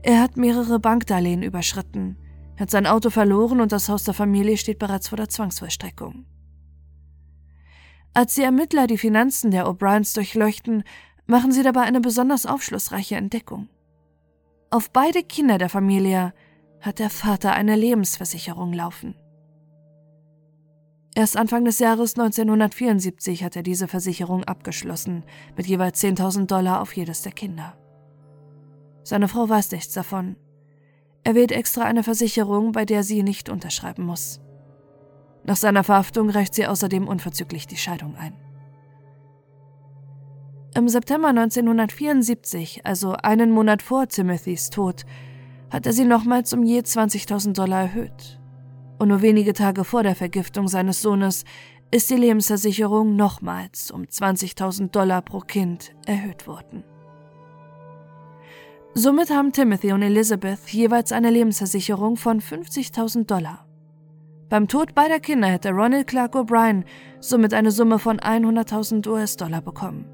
Er 0.02 0.22
hat 0.22 0.38
mehrere 0.38 0.80
Bankdarlehen 0.80 1.44
überschritten, 1.44 2.18
hat 2.58 2.72
sein 2.72 2.88
Auto 2.88 3.10
verloren 3.10 3.60
und 3.60 3.72
das 3.74 3.90
Haus 3.90 4.04
der 4.04 4.14
Familie 4.14 4.56
steht 4.56 4.80
bereits 4.80 5.10
vor 5.10 5.18
der 5.18 5.28
Zwangsvollstreckung. 5.28 6.26
Als 8.14 8.36
die 8.36 8.44
Ermittler 8.44 8.88
die 8.88 8.98
Finanzen 8.98 9.52
der 9.52 9.68
O'Briens 9.68 10.16
durchleuchten, 10.16 10.84
machen 11.28 11.52
sie 11.52 11.62
dabei 11.62 11.82
eine 11.82 12.02
besonders 12.02 12.46
aufschlussreiche 12.46 13.16
Entdeckung. 13.16 13.68
Auf 14.72 14.92
beide 14.92 15.24
Kinder 15.24 15.58
der 15.58 15.70
Familie 15.70 16.34
hat 16.82 17.00
der 17.00 17.10
Vater 17.10 17.54
eine 17.54 17.76
Lebensversicherung 17.76 18.74
laufen. 18.74 19.16
Erst 21.16 21.38
Anfang 21.38 21.66
des 21.66 21.80
Jahres 21.80 22.14
1974 22.18 23.44
hat 23.44 23.56
er 23.56 23.64
diese 23.64 23.88
Versicherung 23.88 24.44
abgeschlossen, 24.46 25.24
mit 25.58 25.68
jeweils 25.68 26.02
10.000 26.02 26.46
Dollar 26.46 26.82
auf 26.82 26.96
jedes 26.96 27.24
der 27.24 27.32
Kinder. 27.32 27.76
Seine 29.04 29.28
Frau 29.28 29.50
weiß 29.50 29.72
nichts 29.72 29.94
davon. 29.94 30.36
Er 31.24 31.36
wählt 31.36 31.52
extra 31.52 31.84
eine 31.84 32.04
Versicherung, 32.04 32.72
bei 32.72 32.86
der 32.86 33.04
sie 33.04 33.24
nicht 33.24 33.50
unterschreiben 33.50 34.06
muss. 34.06 34.40
Nach 35.44 35.58
seiner 35.58 35.84
Verhaftung 35.84 36.30
reicht 36.30 36.54
sie 36.54 36.68
außerdem 36.68 37.08
unverzüglich 37.08 37.68
die 37.68 37.78
Scheidung 37.78 38.16
ein. 38.16 38.34
Im 40.76 40.88
September 40.88 41.30
1974, 41.30 42.86
also 42.86 43.14
einen 43.14 43.52
Monat 43.52 43.82
vor 43.82 44.08
Timothys 44.08 44.70
Tod, 44.70 45.04
hat 45.70 45.86
er 45.86 45.94
sie 45.94 46.06
nochmals 46.06 46.54
um 46.54 46.64
je 46.64 46.80
20.000 46.80 47.54
Dollar 47.54 47.82
erhöht 47.82 48.40
und 49.00 49.08
nur 49.08 49.22
wenige 49.22 49.54
Tage 49.54 49.84
vor 49.84 50.04
der 50.04 50.16
Vergiftung 50.16 50.68
seines 50.68 51.02
Sohnes 51.02 51.46
ist 51.92 52.10
die 52.10 52.16
Lebensversicherung 52.16 53.16
nochmals 53.16 53.90
um 53.90 54.04
20.000 54.04 54.92
Dollar 54.92 55.22
pro 55.22 55.40
Kind 55.40 55.96
erhöht 56.06 56.46
worden. 56.46 56.84
Somit 58.94 59.32
haben 59.32 59.54
Timothy 59.54 59.94
und 59.94 60.02
Elizabeth 60.02 60.68
jeweils 60.68 61.12
eine 61.12 61.30
Lebensversicherung 61.30 62.18
von 62.18 62.42
50.000 62.42 63.26
Dollar. 63.26 63.66
Beim 64.50 64.68
Tod 64.68 64.94
beider 64.94 65.20
Kinder 65.20 65.48
hätte 65.48 65.70
Ronald 65.70 66.08
Clark 66.08 66.36
O'Brien 66.36 66.84
somit 67.20 67.54
eine 67.54 67.72
Summe 67.72 68.00
von 68.00 68.20
100.000 68.20 69.08
US-Dollar 69.08 69.62
bekommen. 69.62 70.06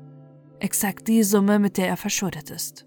Exakt 0.59 1.07
die 1.07 1.24
Summe, 1.24 1.57
mit 1.57 1.77
der 1.77 1.88
er 1.88 1.97
verschuldet 1.97 2.51
ist. 2.51 2.85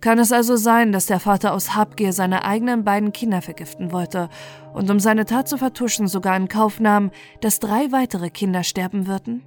Kann 0.00 0.18
es 0.18 0.30
also 0.30 0.56
sein, 0.56 0.92
dass 0.92 1.06
der 1.06 1.20
Vater 1.20 1.52
aus 1.52 1.74
Habgier 1.74 2.12
seine 2.12 2.44
eigenen 2.44 2.84
beiden 2.84 3.12
Kinder 3.12 3.42
vergiften 3.42 3.92
wollte 3.92 4.28
und 4.74 4.90
um 4.90 5.00
seine 5.00 5.24
Tat 5.24 5.48
zu 5.48 5.56
vertuschen 5.56 6.06
sogar 6.06 6.36
in 6.36 6.48
Kauf 6.48 6.80
nahm, 6.80 7.10
dass 7.40 7.60
drei 7.60 7.90
weitere 7.92 8.30
Kinder 8.30 8.62
sterben 8.62 9.06
würden? 9.06 9.42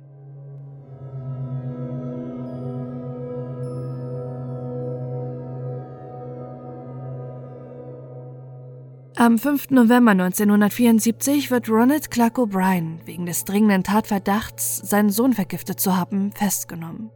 Am 9.15 9.38
5. 9.38 9.72
November 9.72 10.12
1974 10.12 11.51
wird 11.51 11.70
Ronald 11.70 12.10
Clark 12.10 12.38
O'Brien 12.38 13.06
wegen 13.06 13.25
des 13.25 13.44
dringenden 13.44 13.84
Tatverdachts, 13.84 14.77
seinen 14.77 15.10
Sohn 15.10 15.34
vergiftet 15.34 15.82
zu 15.82 15.98
haben, 15.98 16.32
festgenommen. 16.32 17.12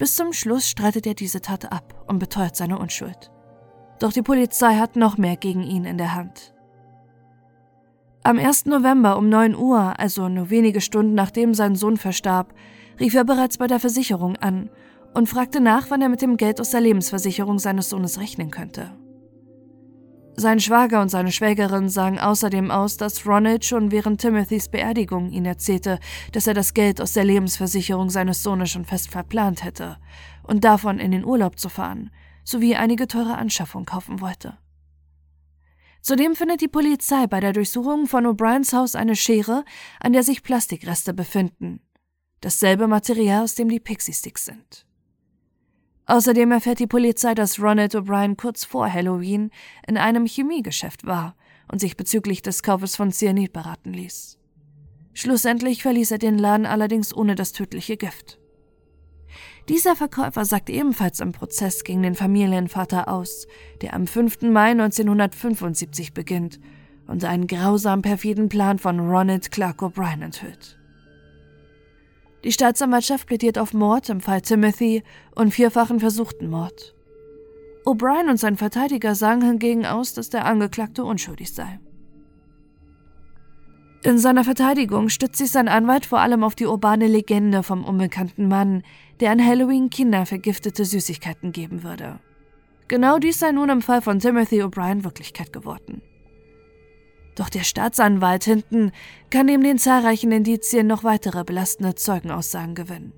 Bis 0.00 0.16
zum 0.16 0.32
Schluss 0.32 0.66
streitet 0.66 1.06
er 1.06 1.12
diese 1.12 1.42
Tat 1.42 1.70
ab 1.70 2.06
und 2.08 2.18
beteuert 2.18 2.56
seine 2.56 2.78
Unschuld. 2.78 3.30
Doch 3.98 4.14
die 4.14 4.22
Polizei 4.22 4.76
hat 4.76 4.96
noch 4.96 5.18
mehr 5.18 5.36
gegen 5.36 5.62
ihn 5.62 5.84
in 5.84 5.98
der 5.98 6.14
Hand. 6.14 6.54
Am 8.22 8.38
1. 8.38 8.64
November 8.64 9.18
um 9.18 9.28
9 9.28 9.54
Uhr, 9.54 10.00
also 10.00 10.30
nur 10.30 10.48
wenige 10.48 10.80
Stunden 10.80 11.12
nachdem 11.12 11.52
sein 11.52 11.74
Sohn 11.76 11.98
verstarb, 11.98 12.54
rief 12.98 13.14
er 13.14 13.24
bereits 13.24 13.58
bei 13.58 13.66
der 13.66 13.78
Versicherung 13.78 14.36
an 14.36 14.70
und 15.12 15.28
fragte 15.28 15.60
nach, 15.60 15.90
wann 15.90 16.00
er 16.00 16.08
mit 16.08 16.22
dem 16.22 16.38
Geld 16.38 16.62
aus 16.62 16.70
der 16.70 16.80
Lebensversicherung 16.80 17.58
seines 17.58 17.90
Sohnes 17.90 18.18
rechnen 18.18 18.50
könnte. 18.50 18.92
Sein 20.40 20.58
Schwager 20.58 21.02
und 21.02 21.10
seine 21.10 21.32
Schwägerin 21.32 21.90
sagen 21.90 22.18
außerdem 22.18 22.70
aus, 22.70 22.96
dass 22.96 23.26
Ronald 23.26 23.62
schon 23.66 23.90
während 23.90 24.22
Timothys 24.22 24.70
Beerdigung 24.70 25.30
ihn 25.32 25.44
erzählte, 25.44 25.98
dass 26.32 26.46
er 26.46 26.54
das 26.54 26.72
Geld 26.72 26.98
aus 27.02 27.12
der 27.12 27.24
Lebensversicherung 27.24 28.08
seines 28.08 28.42
Sohnes 28.42 28.70
schon 28.70 28.86
fest 28.86 29.10
verplant 29.10 29.62
hätte 29.62 29.98
und 30.42 30.64
davon 30.64 30.98
in 30.98 31.10
den 31.10 31.26
Urlaub 31.26 31.58
zu 31.58 31.68
fahren, 31.68 32.08
sowie 32.42 32.74
einige 32.74 33.06
teure 33.06 33.36
Anschaffungen 33.36 33.84
kaufen 33.84 34.22
wollte. 34.22 34.56
Zudem 36.00 36.34
findet 36.34 36.62
die 36.62 36.68
Polizei 36.68 37.26
bei 37.26 37.40
der 37.40 37.52
Durchsuchung 37.52 38.06
von 38.06 38.24
O'Briens 38.24 38.72
Haus 38.72 38.94
eine 38.94 39.16
Schere, 39.16 39.66
an 40.00 40.14
der 40.14 40.22
sich 40.22 40.42
Plastikreste 40.42 41.12
befinden. 41.12 41.82
Dasselbe 42.40 42.88
Material, 42.88 43.42
aus 43.42 43.56
dem 43.56 43.68
die 43.68 43.78
Pixie 43.78 44.14
Sticks 44.14 44.46
sind. 44.46 44.86
Außerdem 46.10 46.50
erfährt 46.50 46.80
die 46.80 46.88
Polizei, 46.88 47.34
dass 47.36 47.60
Ronald 47.60 47.94
O'Brien 47.94 48.36
kurz 48.36 48.64
vor 48.64 48.92
Halloween 48.92 49.52
in 49.86 49.96
einem 49.96 50.26
Chemiegeschäft 50.26 51.06
war 51.06 51.36
und 51.70 51.80
sich 51.80 51.96
bezüglich 51.96 52.42
des 52.42 52.64
Kaufes 52.64 52.96
von 52.96 53.12
Cyanid 53.12 53.52
beraten 53.52 53.92
ließ. 53.92 54.36
Schlussendlich 55.12 55.84
verließ 55.84 56.10
er 56.10 56.18
den 56.18 56.36
Laden 56.36 56.66
allerdings 56.66 57.16
ohne 57.16 57.36
das 57.36 57.52
tödliche 57.52 57.96
Gift. 57.96 58.40
Dieser 59.68 59.94
Verkäufer 59.94 60.44
sagt 60.44 60.68
ebenfalls 60.68 61.20
im 61.20 61.30
Prozess 61.30 61.84
gegen 61.84 62.02
den 62.02 62.16
Familienvater 62.16 63.06
aus, 63.06 63.46
der 63.80 63.94
am 63.94 64.08
5. 64.08 64.42
Mai 64.50 64.72
1975 64.72 66.12
beginnt 66.12 66.58
und 67.06 67.24
einen 67.24 67.46
grausam 67.46 68.02
perfiden 68.02 68.48
Plan 68.48 68.80
von 68.80 68.98
Ronald 68.98 69.52
Clark 69.52 69.80
O'Brien 69.80 70.24
enthüllt. 70.24 70.79
Die 72.44 72.52
Staatsanwaltschaft 72.52 73.26
plädiert 73.26 73.58
auf 73.58 73.74
Mord 73.74 74.08
im 74.08 74.20
Fall 74.20 74.40
Timothy 74.40 75.02
und 75.34 75.52
vierfachen 75.52 76.00
versuchten 76.00 76.48
Mord. 76.48 76.94
O'Brien 77.84 78.30
und 78.30 78.38
sein 78.38 78.56
Verteidiger 78.56 79.14
sagen 79.14 79.42
hingegen 79.42 79.86
aus, 79.86 80.14
dass 80.14 80.30
der 80.30 80.44
Angeklagte 80.44 81.04
unschuldig 81.04 81.52
sei. 81.52 81.78
In 84.02 84.18
seiner 84.18 84.44
Verteidigung 84.44 85.10
stützt 85.10 85.36
sich 85.36 85.50
sein 85.50 85.68
Anwalt 85.68 86.06
vor 86.06 86.20
allem 86.20 86.42
auf 86.42 86.54
die 86.54 86.66
urbane 86.66 87.06
Legende 87.06 87.62
vom 87.62 87.84
unbekannten 87.84 88.48
Mann, 88.48 88.82
der 89.20 89.30
an 89.30 89.44
Halloween 89.44 89.90
Kinder 89.90 90.24
vergiftete 90.24 90.86
Süßigkeiten 90.86 91.52
geben 91.52 91.82
würde. 91.82 92.18
Genau 92.88 93.18
dies 93.18 93.38
sei 93.38 93.52
nun 93.52 93.68
im 93.68 93.82
Fall 93.82 94.00
von 94.00 94.18
Timothy 94.18 94.62
O'Brien 94.62 95.04
Wirklichkeit 95.04 95.52
geworden. 95.52 96.00
Doch 97.40 97.48
der 97.48 97.64
Staatsanwalt 97.64 98.44
hinten 98.44 98.92
kann 99.30 99.46
neben 99.46 99.62
den 99.62 99.78
zahlreichen 99.78 100.30
Indizien 100.30 100.86
noch 100.86 101.04
weitere 101.04 101.42
belastende 101.42 101.94
Zeugenaussagen 101.94 102.74
gewinnen. 102.74 103.14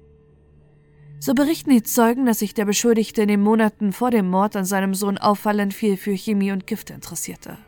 So 1.19 1.35
berichten 1.35 1.71
die 1.71 1.83
Zeugen, 1.83 2.25
dass 2.25 2.39
sich 2.39 2.55
der 2.55 2.65
Beschuldigte 2.65 3.23
in 3.23 3.27
den 3.27 3.43
Monaten 3.43 3.93
vor 3.93 4.13
dem 4.13 4.31
Mord 4.31 4.55
an 4.55 4.65
seinem 4.65 4.95
Sohn 4.95 5.19
auffallend 5.19 5.75
viel 5.75 5.97
für 5.97 6.17
Chemie 6.17 6.53
und 6.53 6.69
Gifte 6.69 6.93
interessierte. 6.93 7.59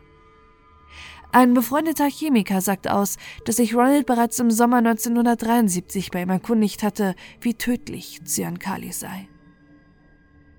Ein 1.32 1.54
befreundeter 1.54 2.08
Chemiker 2.08 2.61
sagt 2.61 2.88
aus, 2.88 3.16
dass 3.44 3.56
sich 3.56 3.75
Ronald 3.75 4.06
bereits 4.06 4.38
im 4.38 4.52
Sommer 4.52 4.76
1973 4.76 6.12
bei 6.12 6.23
ihm 6.23 6.30
erkundigt 6.30 6.84
hatte, 6.84 7.16
wie 7.40 7.54
tödlich 7.54 8.20
Cyankali 8.25 8.92
sei. 8.92 9.26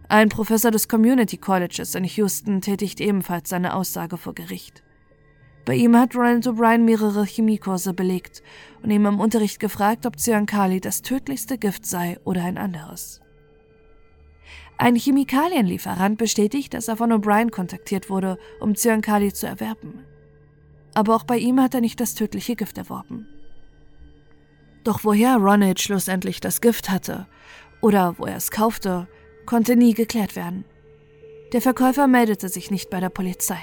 Ein 0.09 0.27
Professor 0.27 0.71
des 0.71 0.89
Community 0.89 1.37
Colleges 1.37 1.95
in 1.95 2.03
Houston 2.03 2.59
tätigt 2.59 2.99
ebenfalls 2.99 3.47
seine 3.47 3.73
Aussage 3.73 4.17
vor 4.17 4.35
Gericht. 4.35 4.84
Bei 5.65 5.73
ihm 5.73 5.97
hat 5.97 6.15
Ronald 6.15 6.47
O'Brien 6.47 6.83
mehrere 6.83 7.25
Chemiekurse 7.25 7.93
belegt 7.93 8.43
und 8.83 8.91
ihm 8.91 9.07
im 9.07 9.19
Unterricht 9.19 9.59
gefragt, 9.59 10.05
ob 10.05 10.19
Cyankali 10.19 10.79
das 10.79 11.01
tödlichste 11.01 11.57
Gift 11.57 11.87
sei 11.87 12.19
oder 12.23 12.43
ein 12.43 12.59
anderes. 12.59 13.19
Ein 14.77 14.95
Chemikalienlieferant 14.95 16.19
bestätigt, 16.19 16.73
dass 16.75 16.87
er 16.87 16.97
von 16.97 17.11
O'Brien 17.11 17.49
kontaktiert 17.49 18.09
wurde, 18.11 18.37
um 18.59 18.75
Cyankali 18.75 19.33
zu 19.33 19.47
erwerben. 19.47 20.05
Aber 20.93 21.15
auch 21.15 21.23
bei 21.23 21.37
ihm 21.37 21.59
hat 21.59 21.73
er 21.73 21.81
nicht 21.81 21.99
das 21.99 22.13
tödliche 22.13 22.55
Gift 22.55 22.77
erworben. 22.77 23.27
Doch 24.83 25.03
woher 25.03 25.37
Ronald 25.37 25.81
schlussendlich 25.81 26.41
das 26.41 26.61
Gift 26.61 26.89
hatte 26.91 27.25
oder 27.81 28.15
wo 28.19 28.25
er 28.25 28.35
es 28.35 28.51
kaufte, 28.51 29.07
konnte 29.45 29.75
nie 29.75 29.93
geklärt 29.93 30.35
werden. 30.35 30.63
Der 31.53 31.61
Verkäufer 31.61 32.07
meldete 32.07 32.49
sich 32.49 32.69
nicht 32.69 32.89
bei 32.89 32.99
der 32.99 33.09
Polizei. 33.09 33.59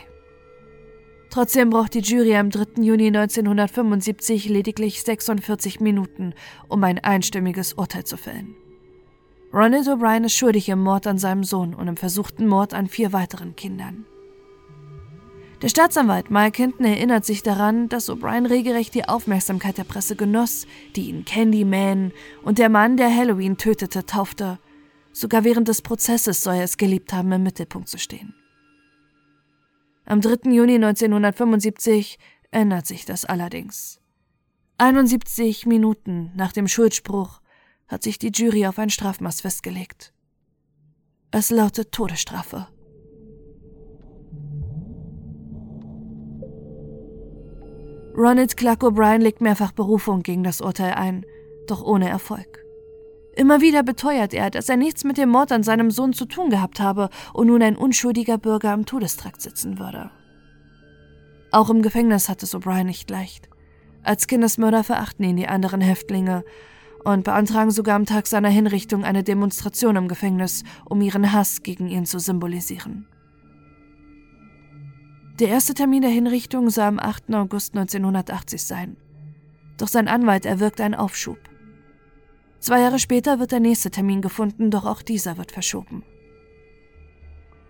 Trotzdem 1.33 1.71
braucht 1.71 1.95
die 1.95 2.01
Jury 2.01 2.37
am 2.37 2.51
3. 2.51 2.83
Juni 2.83 3.07
1975 3.07 4.51
lediglich 4.51 5.03
46 5.03 5.81
Minuten, 5.81 6.35
um 6.69 6.85
ein 6.85 6.99
einstimmiges 6.99 7.73
Urteil 7.73 8.05
zu 8.05 8.19
fällen. 8.19 8.55
Ronald 9.51 9.89
O'Brien 9.89 10.27
ist 10.27 10.35
schuldig 10.35 10.69
im 10.69 10.83
Mord 10.83 11.07
an 11.07 11.17
seinem 11.17 11.43
Sohn 11.43 11.73
und 11.73 11.89
im 11.89 11.97
versuchten 11.97 12.47
Mord 12.47 12.75
an 12.75 12.87
vier 12.87 13.15
weiteren 13.15 13.57
Kindern. 13.57 14.05
Der 15.63 15.71
Staatsanwalt 15.71 16.31
Mike 16.31 16.61
Hinton 16.63 16.85
erinnert 16.85 17.25
sich 17.25 17.43
daran, 17.43 17.89
dass 17.89 18.11
O'Brien 18.11 18.51
regelrecht 18.51 18.95
die 18.95 19.09
Aufmerksamkeit 19.09 19.79
der 19.79 19.85
Presse 19.85 20.17
genoss, 20.17 20.67
die 20.97 21.09
ihn 21.09 21.25
Candyman 21.25 22.13
und 22.43 22.59
der 22.59 22.69
Mann, 22.69 22.99
der 22.99 23.15
Halloween 23.15 23.57
tötete, 23.57 24.05
taufte. 24.05 24.59
Sogar 25.13 25.45
während 25.45 25.69
des 25.69 25.81
Prozesses 25.81 26.43
soll 26.43 26.57
er 26.57 26.65
es 26.65 26.77
geliebt 26.77 27.15
haben, 27.15 27.33
im 27.33 27.43
Mittelpunkt 27.43 27.89
zu 27.89 27.97
stehen. 27.97 28.35
Am 30.05 30.21
3. 30.21 30.51
Juni 30.51 30.75
1975 30.75 32.19
ändert 32.51 32.87
sich 32.87 33.05
das 33.05 33.25
allerdings. 33.25 34.01
71 34.79 35.67
Minuten 35.67 36.33
nach 36.35 36.53
dem 36.53 36.67
Schuldspruch 36.67 37.41
hat 37.87 38.03
sich 38.03 38.19
die 38.19 38.31
Jury 38.35 38.67
auf 38.67 38.79
ein 38.79 38.91
Strafmaß 38.91 39.41
festgelegt. 39.43 40.13
Es 41.31 41.51
lautet 41.51 41.93
Todesstrafe. 41.93 42.69
Ronald 48.15 48.57
Clark 48.57 48.83
O'Brien 48.83 49.21
legt 49.21 49.41
mehrfach 49.41 49.73
Berufung 49.73 50.23
gegen 50.23 50.43
das 50.43 50.61
Urteil 50.61 50.93
ein, 50.93 51.25
doch 51.67 51.83
ohne 51.83 52.09
Erfolg. 52.09 52.62
Immer 53.35 53.61
wieder 53.63 53.83
beteuert 53.83 54.35
er, 54.35 54.51
dass 54.51 54.69
er 54.69 54.77
nichts 54.77 55.05
mit 55.05 55.17
dem 55.17 55.31
Mord 55.31 55.53
an 55.53 55.63
seinem 55.63 55.91
Sohn 55.91 56.13
zu 56.13 56.27
tun 56.27 56.51
gehabt 56.51 56.81
habe 56.81 57.09
und 57.33 57.47
nun 57.47 57.63
ein 57.63 57.77
unschuldiger 57.77 58.37
Bürger 58.37 58.73
am 58.73 58.85
Todestrakt 58.85 59.41
sitzen 59.41 59.79
würde. 59.79 60.11
Auch 61.51 61.71
im 61.71 61.83
Gefängnis 61.83 62.29
hat 62.29 62.43
es 62.43 62.55
O'Brien 62.55 62.85
nicht 62.85 63.09
leicht. 63.11 63.49
Als 64.03 64.27
Kindesmörder 64.27 64.85
verachten 64.85 65.25
ihn 65.25 65.37
die 65.37 65.49
anderen 65.49 65.81
Häftlinge 65.81 66.45
und 67.05 67.25
beantragen 67.25 67.71
sogar 67.71 67.97
am 67.97 68.07
Tag 68.07 68.27
seiner 68.27 68.49
Hinrichtung 68.49 69.05
eine 69.05 69.23
Demonstration 69.23 69.97
im 69.97 70.09
Gefängnis, 70.09 70.65
um 70.85 71.01
ihren 71.01 71.33
Hass 71.33 71.63
gegen 71.63 71.89
ihn 71.89 72.07
zu 72.07 72.19
symbolisieren. 72.19 73.07
Der 75.41 75.49
erste 75.49 75.75
Termin 75.75 76.03
der 76.03 76.11
Hinrichtung 76.11 76.69
soll 76.71 76.85
am 76.85 76.99
8. 76.99 77.35
August 77.35 77.75
1980 77.75 78.63
sein. 78.63 78.97
Doch 79.79 79.89
sein 79.89 80.07
Anwalt 80.07 80.45
erwirkt 80.45 80.81
einen 80.81 80.95
Aufschub. 80.95 81.39
Zwei 82.63 82.79
Jahre 82.79 83.01
später 83.01 83.41
wird 83.41 83.51
der 83.51 83.59
nächste 83.59 83.91
Termin 83.91 84.23
gefunden, 84.23 84.71
doch 84.71 84.85
auch 84.85 85.03
dieser 85.03 85.37
wird 85.37 85.51
verschoben. 85.51 86.05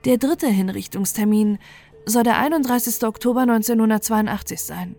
Der 0.04 0.18
dritte 0.18 0.48
Hinrichtungstermin 0.48 1.58
soll 2.04 2.24
der 2.24 2.36
31. 2.36 3.02
Oktober 3.04 3.40
1982 3.40 4.60
sein, 4.60 4.94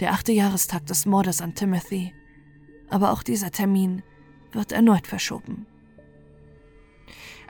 der 0.00 0.12
achte 0.12 0.32
Jahrestag 0.32 0.86
des 0.86 1.06
Mordes 1.06 1.40
an 1.40 1.54
Timothy. 1.54 2.12
Aber 2.90 3.12
auch 3.12 3.22
dieser 3.22 3.52
Termin 3.52 4.02
wird 4.50 4.72
erneut 4.72 5.06
verschoben. 5.06 5.66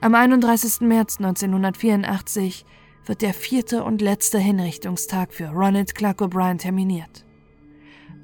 Am 0.02 0.14
31. 0.14 0.82
März 0.82 1.16
1984 1.16 2.66
wird 3.06 3.22
der 3.22 3.32
vierte 3.32 3.82
und 3.82 4.02
letzte 4.02 4.38
Hinrichtungstag 4.38 5.32
für 5.32 5.48
Ronald 5.48 5.94
Clark 5.94 6.20
O'Brien 6.20 6.58
terminiert. 6.58 7.24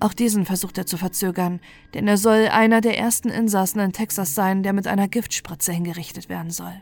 Auch 0.00 0.12
diesen 0.12 0.44
versucht 0.44 0.76
er 0.78 0.86
zu 0.86 0.96
verzögern, 0.96 1.60
denn 1.94 2.06
er 2.08 2.16
soll 2.16 2.48
einer 2.48 2.80
der 2.80 2.98
ersten 2.98 3.28
Insassen 3.28 3.80
in 3.80 3.92
Texas 3.92 4.34
sein, 4.34 4.62
der 4.62 4.72
mit 4.72 4.86
einer 4.86 5.08
Giftspritze 5.08 5.72
hingerichtet 5.72 6.28
werden 6.28 6.50
soll. 6.50 6.74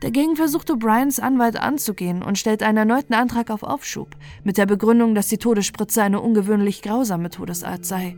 Dagegen 0.00 0.34
versucht 0.34 0.70
O'Briens 0.70 1.20
Anwalt 1.20 1.60
anzugehen 1.60 2.22
und 2.22 2.38
stellt 2.38 2.62
einen 2.62 2.78
erneuten 2.78 3.12
Antrag 3.12 3.50
auf 3.50 3.62
Aufschub, 3.62 4.16
mit 4.44 4.56
der 4.56 4.66
Begründung, 4.66 5.14
dass 5.14 5.28
die 5.28 5.38
Todesspritze 5.38 6.02
eine 6.02 6.20
ungewöhnlich 6.20 6.80
grausame 6.80 7.28
Todesart 7.28 7.84
sei. 7.84 8.16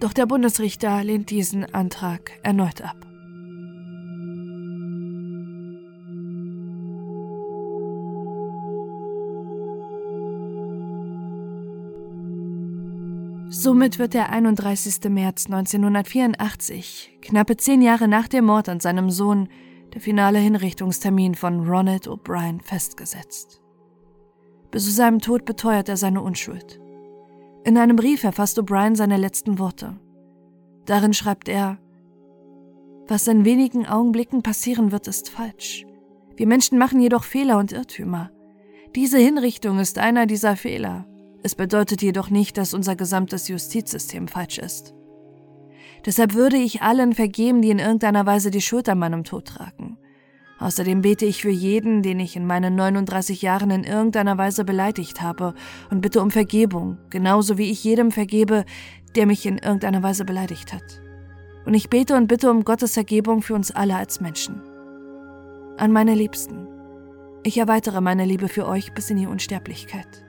Doch 0.00 0.12
der 0.12 0.26
Bundesrichter 0.26 1.04
lehnt 1.04 1.30
diesen 1.30 1.72
Antrag 1.72 2.32
erneut 2.42 2.82
ab. 2.82 3.05
Somit 13.58 13.98
wird 13.98 14.12
der 14.12 14.28
31. 14.28 15.08
März 15.08 15.46
1984, 15.46 17.20
knappe 17.22 17.56
zehn 17.56 17.80
Jahre 17.80 18.06
nach 18.06 18.28
dem 18.28 18.44
Mord 18.44 18.68
an 18.68 18.80
seinem 18.80 19.10
Sohn, 19.10 19.48
der 19.94 20.02
finale 20.02 20.38
Hinrichtungstermin 20.38 21.34
von 21.34 21.66
Ronald 21.66 22.06
O'Brien 22.06 22.60
festgesetzt. 22.60 23.62
Bis 24.70 24.84
zu 24.84 24.90
seinem 24.90 25.20
Tod 25.20 25.46
beteuert 25.46 25.88
er 25.88 25.96
seine 25.96 26.20
Unschuld. 26.20 26.78
In 27.64 27.78
einem 27.78 27.96
Brief 27.96 28.24
erfasst 28.24 28.58
O'Brien 28.58 28.94
seine 28.94 29.16
letzten 29.16 29.58
Worte. 29.58 29.98
Darin 30.84 31.14
schreibt 31.14 31.48
er, 31.48 31.78
was 33.08 33.26
in 33.26 33.46
wenigen 33.46 33.86
Augenblicken 33.86 34.42
passieren 34.42 34.92
wird, 34.92 35.08
ist 35.08 35.30
falsch. 35.30 35.86
Wir 36.36 36.46
Menschen 36.46 36.76
machen 36.76 37.00
jedoch 37.00 37.24
Fehler 37.24 37.56
und 37.56 37.72
Irrtümer. 37.72 38.30
Diese 38.94 39.16
Hinrichtung 39.16 39.78
ist 39.78 39.96
einer 39.96 40.26
dieser 40.26 40.56
Fehler. 40.56 41.06
Es 41.46 41.54
bedeutet 41.54 42.02
jedoch 42.02 42.28
nicht, 42.28 42.58
dass 42.58 42.74
unser 42.74 42.96
gesamtes 42.96 43.46
Justizsystem 43.46 44.26
falsch 44.26 44.58
ist. 44.58 44.94
Deshalb 46.04 46.34
würde 46.34 46.56
ich 46.56 46.82
allen 46.82 47.12
vergeben, 47.12 47.62
die 47.62 47.70
in 47.70 47.78
irgendeiner 47.78 48.26
Weise 48.26 48.50
die 48.50 48.60
Schuld 48.60 48.88
an 48.88 48.98
meinem 48.98 49.22
Tod 49.22 49.44
tragen. 49.44 49.96
Außerdem 50.58 51.02
bete 51.02 51.24
ich 51.24 51.40
für 51.40 51.50
jeden, 51.50 52.02
den 52.02 52.18
ich 52.18 52.34
in 52.34 52.48
meinen 52.48 52.74
39 52.74 53.42
Jahren 53.42 53.70
in 53.70 53.84
irgendeiner 53.84 54.36
Weise 54.36 54.64
beleidigt 54.64 55.22
habe 55.22 55.54
und 55.88 56.00
bitte 56.00 56.20
um 56.20 56.32
Vergebung, 56.32 56.98
genauso 57.10 57.58
wie 57.58 57.70
ich 57.70 57.84
jedem 57.84 58.10
vergebe, 58.10 58.64
der 59.14 59.26
mich 59.26 59.46
in 59.46 59.58
irgendeiner 59.58 60.02
Weise 60.02 60.24
beleidigt 60.24 60.72
hat. 60.72 61.00
Und 61.64 61.74
ich 61.74 61.88
bete 61.88 62.16
und 62.16 62.26
bitte 62.26 62.50
um 62.50 62.64
Gottes 62.64 62.94
Vergebung 62.94 63.40
für 63.40 63.54
uns 63.54 63.70
alle 63.70 63.94
als 63.94 64.20
Menschen. 64.20 64.62
An 65.76 65.92
meine 65.92 66.16
Liebsten. 66.16 66.66
Ich 67.44 67.56
erweitere 67.56 68.00
meine 68.00 68.24
Liebe 68.24 68.48
für 68.48 68.66
euch 68.66 68.94
bis 68.94 69.10
in 69.10 69.18
die 69.18 69.28
Unsterblichkeit. 69.28 70.25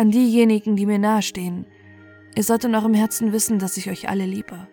An 0.00 0.10
diejenigen, 0.10 0.76
die 0.76 0.86
mir 0.86 0.98
nahestehen. 0.98 1.66
Ihr 2.34 2.42
sollt 2.42 2.64
in 2.64 2.74
eurem 2.74 2.94
Herzen 2.94 3.34
wissen, 3.34 3.58
dass 3.58 3.76
ich 3.76 3.90
euch 3.90 4.08
alle 4.08 4.24
liebe. 4.24 4.66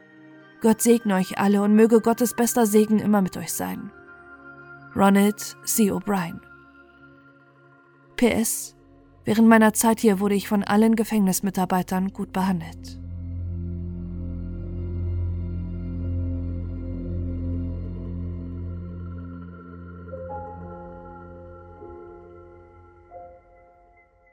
Gott 0.62 0.82
segne 0.82 1.16
euch 1.16 1.38
alle 1.38 1.63
und 1.63 1.76
möge 1.76 2.00
Gottes 2.00 2.34
bester 2.34 2.66
Segen 2.66 3.00
immer 3.00 3.22
mit 3.22 3.36
euch 3.36 3.52
sein. 3.52 3.92
Ronald 4.96 5.58
C. 5.66 5.92
O'Brien. 5.92 6.40
PS. 8.16 8.78
Während 9.26 9.50
meiner 9.50 9.74
Zeit 9.74 10.00
hier 10.00 10.22
wurde 10.22 10.36
ich 10.36 10.48
von 10.48 10.63
allen 10.63 10.96
Gefängnismitarbeitern 10.96 12.13
gut 12.13 12.32
behandelt. 12.32 12.98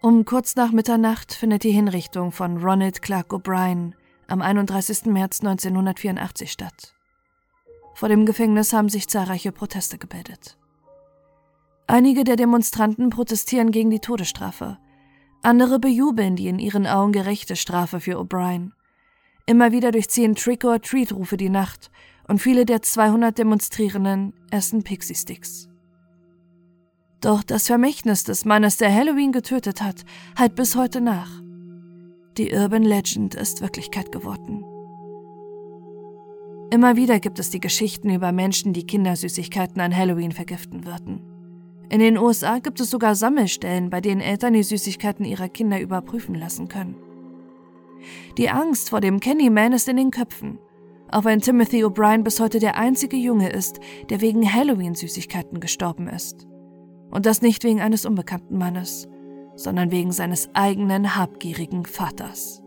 Um 0.05 0.27
kurz 0.27 0.55
nach 0.55 0.71
Mitternacht 0.71 1.33
findet 1.33 1.65
die 1.65 1.71
Hinrichtung 1.71 2.31
von 2.31 2.59
Ronald 2.59 3.01
Clark 3.01 3.33
O'Brien 3.33 3.95
am 4.29 4.43
31. 4.43 5.07
März 5.07 5.41
1984 5.41 6.53
statt. 6.53 6.93
Vor 7.95 8.11
dem 8.11 8.27
Gefängnis 8.27 8.75
haben 8.75 8.91
sich 8.91 9.09
zahlreiche 9.09 9.51
Proteste 9.51 9.97
gebildet. 9.97 10.59
Einige 11.87 12.25
der 12.25 12.37
Demonstranten 12.37 13.09
protestieren 13.09 13.71
gegen 13.71 13.89
die 13.89 14.01
Todesstrafe, 14.01 14.77
andere 15.41 15.79
bejubeln 15.79 16.37
die 16.37 16.49
in 16.49 16.59
ihren 16.59 16.87
Augen 16.87 17.13
gerechte 17.13 17.57
Strafe 17.57 17.99
für 17.99 18.19
O'Brien. 18.19 18.73
Immer 19.47 19.73
wieder 19.73 19.91
durchziehen 19.91 20.35
Trick-or-Treat-Rufe 20.35 21.39
die 21.39 21.49
Nacht 21.49 21.91
und 22.29 22.43
viele 22.43 22.67
der 22.67 22.83
200 22.83 23.39
Demonstrierenden 23.39 24.35
essen 24.51 24.83
Pixie 24.83 25.15
Sticks. 25.15 25.71
Doch 27.25 27.43
das 27.43 27.69
Vermächtnis 27.69 28.25
des 28.25 28.45
Mannes, 28.45 28.77
der 28.77 28.95
Halloween 28.95 29.33
getötet 29.33 29.81
hat, 29.81 30.05
halt 30.37 30.55
bis 30.57 30.77
heute 30.77 31.01
nach. 31.01 31.31
Die 32.37 32.53
Urban 32.53 32.83
Legend 32.83 33.35
ist 33.35 33.63
Wirklichkeit 33.63 34.13
geworden. 34.13 34.63
Immer 36.71 36.97
wieder 36.97 37.21
gibt 37.21 37.39
es 37.39 37.49
die 37.49 37.61
Geschichten 37.61 38.11
über 38.11 38.31
Menschen, 38.31 38.75
die 38.75 38.87
Kindersüßigkeiten 38.87 39.81
an 39.81 39.97
Halloween 39.97 40.33
vergiften 40.33 40.85
würden. 40.85 41.23
In 41.89 42.01
den 42.01 42.19
USA 42.19 42.59
gibt 42.59 42.79
es 42.81 42.91
sogar 42.91 43.15
Sammelstellen, 43.15 43.89
bei 43.89 44.03
denen 44.03 44.21
Eltern 44.21 44.53
die 44.53 44.63
Süßigkeiten 44.63 45.25
ihrer 45.25 45.49
Kinder 45.49 45.81
überprüfen 45.81 46.35
lassen 46.35 46.69
können. 46.69 46.97
Die 48.37 48.51
Angst 48.51 48.91
vor 48.91 49.01
dem 49.01 49.19
Candyman 49.19 49.73
ist 49.73 49.89
in 49.89 49.97
den 49.97 50.11
Köpfen, 50.11 50.59
auch 51.11 51.25
wenn 51.25 51.41
Timothy 51.41 51.87
O'Brien 51.87 52.23
bis 52.23 52.39
heute 52.39 52.59
der 52.59 52.77
einzige 52.77 53.17
Junge 53.17 53.49
ist, 53.49 53.81
der 54.11 54.21
wegen 54.21 54.53
Halloween-Süßigkeiten 54.53 55.61
gestorben 55.61 56.07
ist. 56.07 56.47
Und 57.15 57.27
das 57.27 57.43
nicht 57.43 57.63
wegen 57.63 57.81
eines 57.81 58.07
unbekannten 58.07 58.59
Mannes, 58.59 59.09
sondern 59.55 59.93
wegen 59.93 60.11
seines 60.11 60.51
eigenen 60.53 61.15
habgierigen 61.15 61.87
Vaters. 61.87 62.64